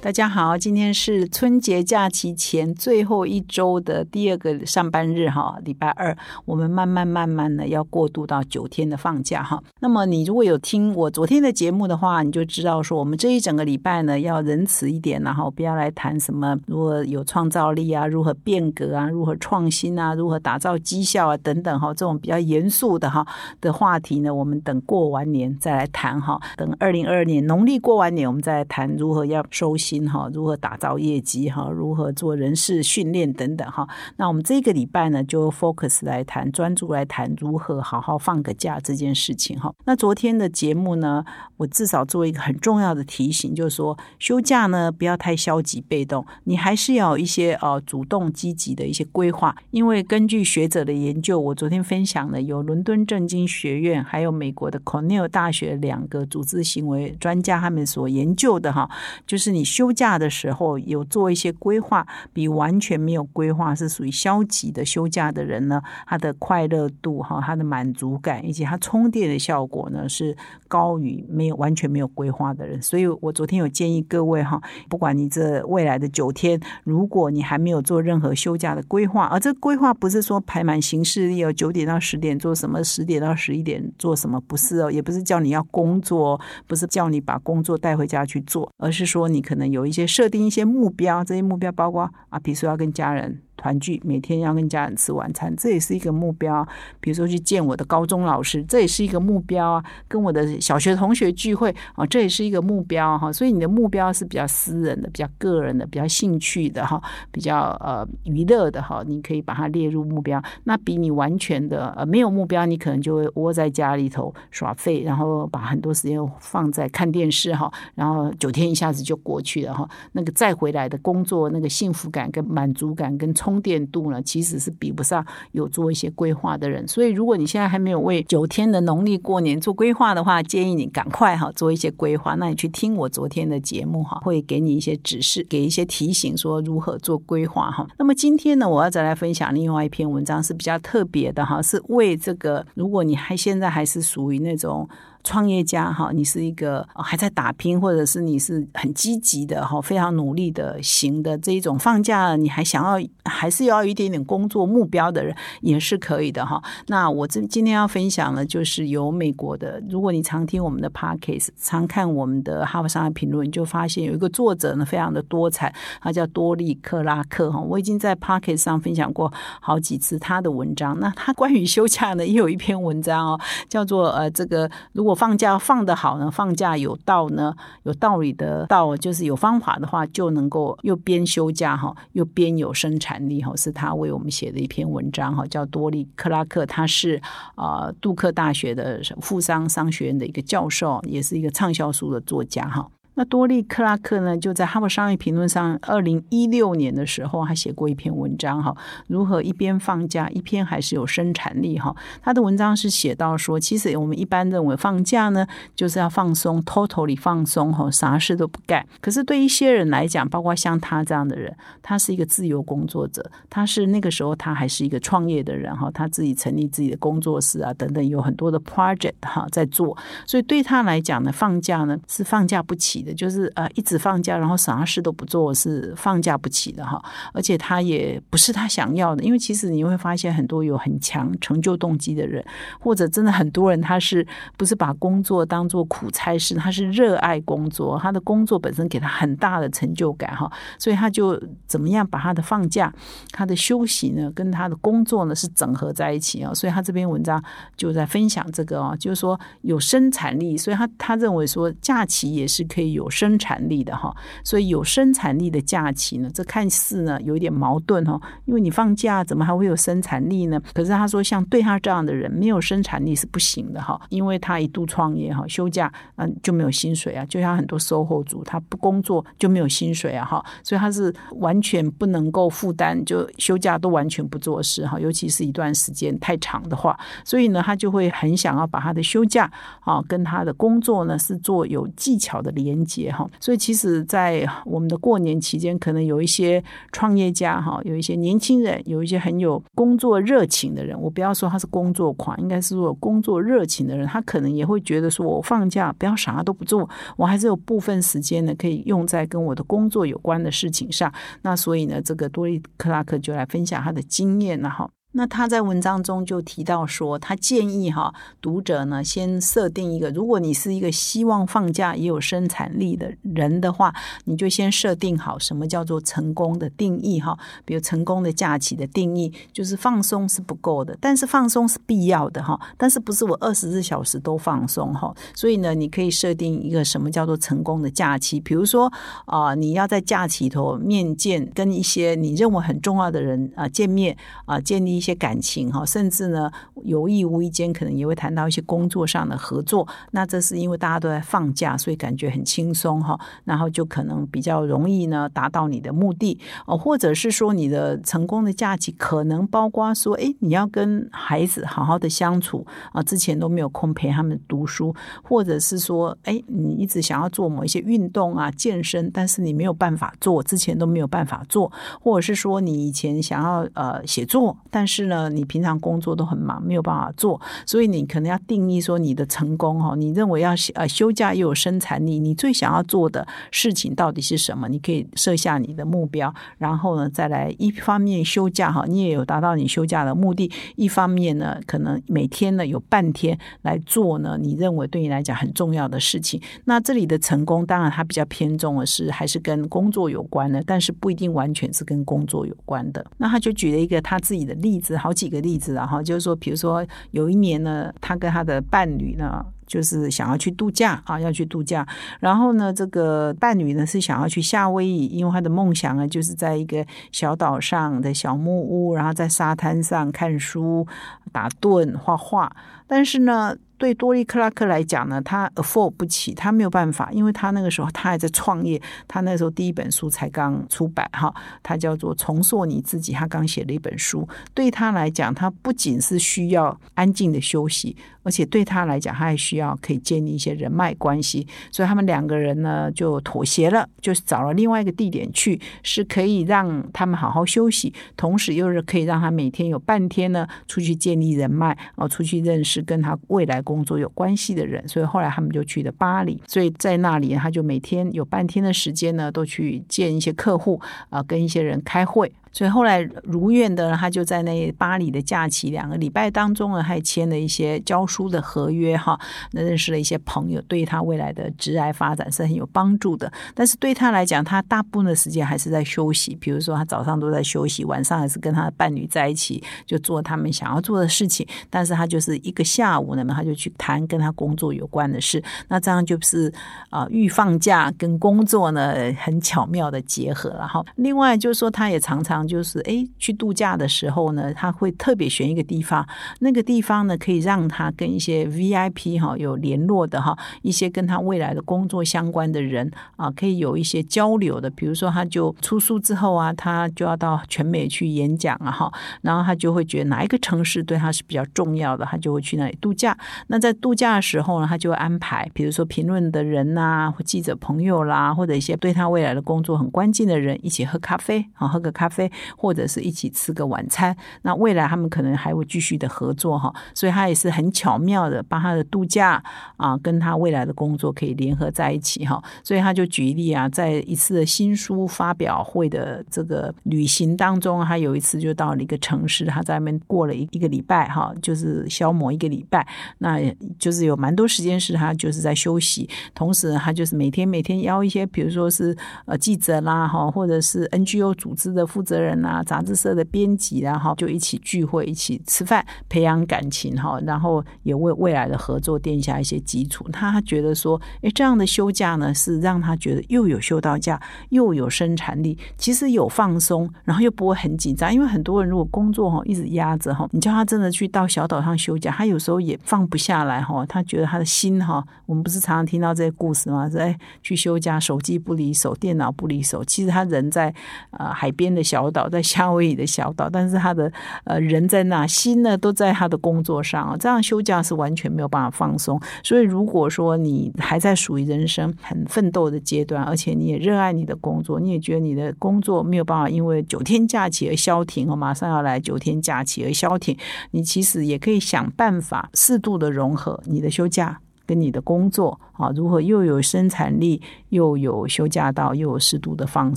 [0.00, 9.60] 大家好，今天是春节假期前最后一周的第二个上班日哈，礼拜二，我们慢慢慢慢的要过渡到九天的放假哈。
[9.80, 23.26] 那么你如果有听我昨天的节目的话，你就知道说我们这一整个礼拜呢要仁慈一点，然后不要来谈什么如果有创造力啊，如何变革啊，如何创新啊，如何打造绩效啊等等哈，这种比较严肃的哈
[23.60, 26.40] 的话题呢，我们等过完年再来谈哈。
[26.56, 30.10] 等二零二二年农历过完年，我们再来谈如何要收心。
[30.10, 31.48] 哈，如何打造业绩？
[31.48, 33.70] 哈，如何做人事训练等等？
[33.70, 39.58] 哈，那我们这个礼拜呢，就 focus 来谈，专注来谈如何好好放个假这件事情。
[39.58, 41.24] 哈，那昨天的节目呢，
[41.56, 49.56] 我至少做一个很重要的提醒，就是说休假呢不要太消极被动，你还是要有一些呃主动积极的一些规划。
[49.70, 58.90] 因为根据学者的研究，我昨天分享了有伦敦政经学院还有美国的 Cornell 大学两个组织行为专家他们所研究的哈，
[59.26, 72.82] 就是你休假的时候有做一些规划，比完全没有规划是属于消极的休假的人呢，他的快乐度哈，他的满足感以及他充电的效果呢是高于没有完全没有规划的人。
[72.82, 89.67] 所以我昨天有建议各位哈，不管你这未来的九天，如果你还没有做任何休假的规划，而这规划不是说排满行事历哦，九点到十点做什么，十点到十一点做什么，不是哦，也不是叫你要工作，不是叫你把工作带回家去做，而是说你可能。
[89.72, 93.42] 有一些设定一些目标，这些目标包括啊，比如说要跟家人。
[93.58, 96.66] 团聚每天要跟家人吃晚餐，这也是一个目标。
[97.00, 99.84] 比如说去见我的高中老师，这也是一个目标啊。
[100.06, 103.32] 跟我的小学同学聚会啊，这也是一个目标哈。
[103.32, 109.02] 所以你的目标是比较私人的、比较个人的、比较兴趣的哈，比较呃娱乐的哈。
[109.04, 110.40] 你可以把它列入目标。
[110.62, 117.68] 那比你完全的呃没有目标，你可能就会窝在家里头耍废，然后把很多时间放在看电视哈。
[117.96, 119.88] 然后九天一下子就过去了哈。
[120.12, 123.47] 那个再回来的工作，那个幸福感跟满足感跟充。
[123.48, 126.86] 充电度呢，其实是比不上有做一些规划的人。
[126.86, 132.34] 所以，如果你现在还没有为九天的农历过年做规划的话，建议你赶快哈做一些规划。
[132.34, 137.86] 那你去听我昨天的节目哈，会给你一些指示，给一些提醒，说如何做规划哈。
[137.98, 144.86] 那么今天呢，我要再来分享另外一篇文章，是比较特别的哈，是为这个，如果你还现在还是属于那种。
[145.28, 156.62] 创业家哈，你是一个还在打拼，或者是你是很积极的哈，非常努力的行的这一种放假，你还想要还是要一点点工作目标的人也是可以的哈。
[156.86, 159.78] 那我这今天要分享的，就是有美国的。
[159.90, 167.60] 如果你常听我们的 podcast，常看我们的哈佛商业评论，你就发现有一个作者呢，非常的多彩，他叫多利克拉克哈。
[167.60, 169.30] 我已经在 podcast 上分享过
[169.60, 170.98] 好几次他的文章。
[170.98, 177.52] 那他关于休假呢，也有一篇文章哦，叫做呃这个如果放假放得好呢，放假有道呢，
[177.82, 183.52] 有道理的道，就是有方法的话，就能够又边休假哈，又边有生产力哈。
[183.56, 187.20] 是他为我们写的一篇文章哈，叫多利克拉克，他是
[187.56, 192.88] 啊杜克大学的富商商学院的一个教授，也是一个畅销书的作家哈。
[193.18, 198.72] 那多利克拉克呢，就在《哈佛商业评论》上，二零一六年的时候，他写过一篇文章哈，
[199.08, 201.92] 如何一边放假一边还是有生产力哈。
[202.22, 208.86] 他的文章是写到说，其实我们一般认为放假呢，就是要放松，totally 放松哈，啥事都不干。
[209.00, 211.52] 可是对一些人来讲，包括像他这样的人，
[211.82, 223.07] 他是一个自由工作者，他是那个时候他还是一个创业的人哈，他自己成立自己的工作室啊等等，有很多的 project 哈在做，所以对他来讲呢，放假呢是放假不起。
[223.14, 227.00] 就是呃，一直放假，然后啥事都不做，是放假不起的哈。
[227.32, 232.44] 而且他也不是他想要的，因为其实你会发现很多有很强成就动机的人，
[232.80, 234.26] 或者真的很多人，他是
[234.56, 236.54] 不是把工作当做苦差事？
[236.54, 242.92] 他是热爱工作，他的工作本身给他很大的成就感哈，所以他就怎么样把他的放假、
[243.30, 246.52] 他的休息呢，跟他的工作呢是整合在一起啊。
[246.52, 247.40] 所以他这篇文章
[247.76, 252.87] 就在分享这个哦，就是说有生产力，所以他他认为说假期也是可以。
[252.92, 254.14] 有生产力的哈。
[254.44, 260.60] 所以有生产力的假期呢，这看似呢有一点矛盾哈，因为你放假怎么还会有生产力呢？
[260.74, 279.50] 可是他说，像对他这样的人，没有生产力是不行的哈，因为他一度创业哈，休假嗯就没有薪水啊，就像很多售后组，他不工作就没有薪水啊哈，所以他是完全不能够负担，就休假都完全不做事哈，尤其是一段时间太长的话，所以呢，他就会很想要把他的休假
[279.80, 301.12] 啊跟他的工作呢是做有技巧的连接哈，所以其实，在我们的过年期间，可能有一些创业家哈，有一些年轻人，有一些很有工作热情的人，我不要说他是工作狂，应该是说工作热情的人，他可能也会觉得说，我放假不要啥都不做，我还是有部分时间呢可以用在跟我的工作有关的事情上。
[301.42, 304.88] 那所以呢，这个多利克拉克就来分享他的经验了哈。
[305.18, 313.92] 那他在文章中就提到说，他建议哈读者呢先设定一个，如果你是一个希望放假也有生产力的人的话，
[314.26, 317.36] 你就先设定好什么叫做成功的定义哈。
[317.64, 322.56] 比如成功的假期的定义，就是放松是不够的，但是放松是必要的哈。
[322.76, 325.12] 但是不是我二十四小时都放松哈？
[325.34, 328.92] 所以呢，你可以设定一个什么叫做成功的假期，比如说
[329.24, 335.07] 啊，你要在假期头面见跟一些你认为很重要的人啊见面啊，建立一些。
[335.08, 336.50] 些感情哈，甚至呢
[336.84, 339.86] 有意无意间可能也会谈到一些工作上的合作。
[340.10, 361.70] 那这是因为大家都在放假，所以感觉很轻松哈，然后就可能比较容易呢达到你的目的哦，或者是说你的成功的假期可能包括说，哎，你要跟孩子好好的相处啊，之前都没有空陪他们读书，或者是说，哎，你一直想要做某一些运动啊、健身，但是你没有办法做，之前都没有办法做，
[362.00, 374.66] 或者是说你以前想要呃写作，但是呢，你平常工作都很忙，没有办法做，所以你可能要定义说你的成功哈，你认为要呃休假又有生产力，你最想要做的事情到底是什么？
[374.68, 386.40] 你可以设下你的目标，然后呢再来一方面休假哈，你也有达到你休假的目的；一方面呢，可能每天呢有半天来做呢，你认为对你来讲很重要的事情。
[386.64, 393.04] 那这里的成功，当然它比较偏重的是还是跟工作有关的，但是不一定完全是跟工作有关的。
[393.18, 394.96] 那他就举了一个他自己的例子。
[394.96, 401.86] 好几个例子然后就是说，比如说有一年呢，他跟他的伴侣呢，就是想要去度假啊，要去度假。
[402.18, 410.84] 然后呢，这个伴侣呢是想要去夏威夷，因为他的梦想呢就是在一个小岛上的小木屋，然后在沙滩上看书、
[411.30, 412.50] 打盹、画画。
[412.88, 413.56] 但是呢。
[413.78, 421.32] 对多利克拉克来讲呢，他 afford 不起，他没有办法，因为他那个时候他还在创业，他那时候第一本书才刚出版哈，
[421.62, 424.28] 他叫做《重塑你自己》，他刚写了一本书。
[424.52, 427.96] 对他来讲，他不仅是需要安静的休息，
[428.28, 431.46] 而且对他来讲，他还需要可以建立一些人脉关系。
[431.70, 443.62] 所以他们两个人呢就妥协了，就找了另外一个地点去，是可以让他们好好休息，同时又是可以让他每天有半天呢出去建立人脉，哦，出去认识跟他未来。
[443.68, 446.40] 工作有关系的人，所以后来他们就去了巴黎。
[446.46, 450.80] 所以在那里，他就每天有半天的时间呢，都去见一些客户
[451.10, 452.32] 啊，跟一些人开会。
[452.58, 459.16] 所以后来如愿的，他就在那巴黎的假期两个礼拜当中呢，还签了一些教书的合约哈。
[459.52, 463.32] 那认识了一些朋友，对他未来的职业发展是很有帮助的。
[463.54, 466.34] 但是对他来讲，他大部分的时间还是在休息。
[466.40, 471.46] 比如说，他早上都在休息，晚上还是跟他的伴侣在一起，就做他们想要做的事情。
[471.70, 475.40] 但是他就是一个下午呢，他就去谈跟他工作有关的事。
[475.68, 476.52] 那这样就是
[476.90, 480.84] 啊，预放假跟工作呢很巧妙的结合了哈。
[480.96, 482.47] 另外就是说，他也常常。
[482.48, 486.04] 就是哎，去度假的时候呢，他会特别选一个地方，
[486.40, 494.70] 那个地方呢可以让他跟一些 VIP 哈有联络的哈，一些跟他未来的工作相关的人啊，可以有一些交流的。
[494.70, 503.16] 比如说，他就出书之后啊，他就要到全美去演讲啊哈，然后他就会觉得哪一个城市对他是比较重要的，他就会去那里度假。
[503.48, 512.27] 那在度假的时候呢，他就会安排，比如说评论的人呐，或记者朋友啦，或者一些对他未来的工作很关键的人，一起喝咖啡啊，喝个咖啡。
[512.56, 519.42] 或者是一起吃个晚餐，那未来他们可能还会继续的合作哈，所以他也是很巧妙的把他的度假
[519.76, 532.86] 啊跟他未来的工作可以联合在一起哈，所以他就举例啊，在一次的新书发表会的这个旅行当中，他有一次就到了一个城市，他在那边过了一一个礼拜哈，就是消磨一个礼拜，
[533.18, 533.38] 那
[533.78, 542.17] 就是有蛮多时间是他就是在休息，同时他就是每天每天邀一些，比如说是呃记者啦哈，或者是 NGO 组织的负责。
[542.20, 550.06] 人啊、杂志社的编辑啊，哈，就一起聚会、一起吃饭，培养感情哈，然后也为未来的合作奠下一些基础。
[550.12, 554.20] 他觉得说，哎，这样的休假呢，是让他觉得又有休到假，
[554.50, 558.12] 又有生产力，其实有放松，然后又不会很紧张。
[558.12, 563.84] 因为很多人如果工作哈一直压着哈，你叫他真的去到小岛上休假，他有时候也放不下来哈。
[563.86, 566.88] 他觉得他的心哈，我们不是常常听到这些故事吗？
[566.88, 569.84] 说哎，去休假，手机不离手，电脑不离手。
[569.84, 570.74] 其实他人在
[571.10, 574.10] 呃海边的小岛， 在夏威夷的小岛，但是他的
[574.44, 577.16] 呃人在那，心呢都在他的工作上啊。
[577.18, 579.20] 这样休假是完全没有办法放松。
[579.42, 590.36] 所以如果说你还在属于人生很奋斗的阶段，而且你也热爱你的工作，你也觉得你的工作没有办法因为九天假期而消停，哦，马上要来九天假期而消停，
[590.70, 594.40] 你其实也可以想办法适度的融合你的休假。
[594.68, 599.96] 跟你的工作啊，如何又有生产力，又有休假到，又有适度的放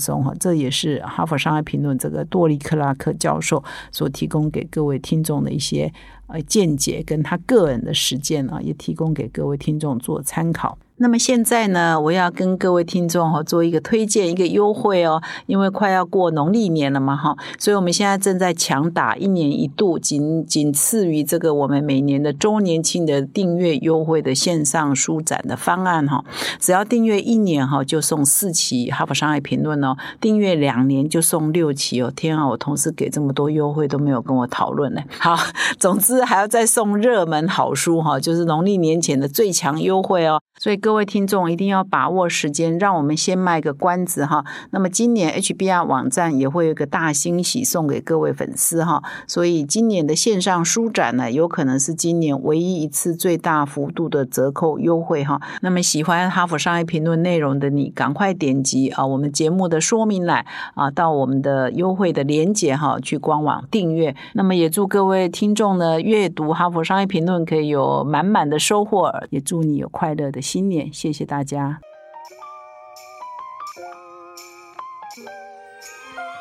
[0.00, 5.92] 松哈，这也是哈佛商业评论这个多利克拉克教授所提供给各位听众的一些
[6.26, 10.78] 呃见解，跟他个人的实践啊，也提供给各位听众做参考。
[10.98, 26.24] 那么现在呢，我要跟各位听众哈做一个推荐，一个优惠哦，因为快要过农历年了嘛哈，所以我们现在正在强打一年一度，仅仅次于这个我们每年的周年庆的订阅优惠的线上书展的方案哈，
[26.60, 32.12] 只要订阅一年哈，就送四期《哈佛商业评论》哦，订阅两年就送六期哦。
[32.14, 35.02] 天啊，我同事给这么多优惠都没有跟我讨论呢。
[35.18, 35.34] 好，
[35.80, 40.91] 总之还要再送热门好书哈，就是农历年前的最强优惠哦，所以各。
[40.92, 44.44] 各位听众一定要把握时间，让我们先卖个关子哈。
[44.72, 55.40] 那么今年 HBR 网站也会有个大惊喜送给各位粉丝哈，所以今年的线上书展呢，有可能是今年唯一一次最大幅度的折扣优惠哈。
[55.62, 60.44] 那么喜欢哈佛商业评论内容的你，赶快点击啊我们节目的说明栏
[60.74, 64.14] 啊，到我们的优惠的链接哈，去官网订阅。
[64.34, 71.80] 那么也祝各位听众呢，阅读哈佛商业评论可以有满满的收获，也祝你有快乐的新谢谢大家。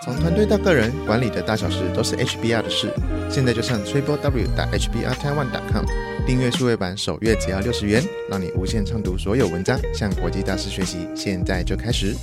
[0.04, 2.92] 从团队到个人，管理的大小事都是 HBR 的事。
[3.30, 5.86] 现在就上 triple w 打 hbr taiwan com
[6.26, 11.08] 订阅数位版，首月只要六十元，让你无限畅读所有文章，向国际大师学习。
[11.16, 12.16] 现在就开始。